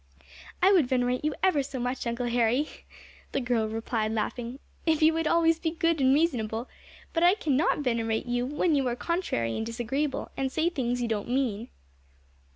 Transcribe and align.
"I 0.63 0.71
would 0.71 0.87
venerate 0.87 1.23
you 1.23 1.35
ever 1.43 1.61
so 1.61 1.77
much, 1.79 2.07
Uncle 2.07 2.25
Harry," 2.25 2.67
the 3.33 3.39
girl 3.39 3.69
replied, 3.69 4.11
laughing, 4.11 4.57
"if 4.83 4.99
you 5.03 5.13
would 5.13 5.27
always 5.27 5.59
be 5.59 5.69
good 5.69 6.01
and 6.01 6.11
reasonable; 6.11 6.67
but 7.13 7.21
I 7.21 7.35
cannot 7.35 7.81
venerate 7.83 8.25
you 8.25 8.47
when 8.47 8.73
you 8.73 8.87
are 8.87 8.95
contrary 8.95 9.55
and 9.55 9.63
disagreeable, 9.63 10.31
and 10.35 10.51
say 10.51 10.69
things 10.71 11.03
you 11.03 11.07
don't 11.07 11.29
mean." 11.29 11.69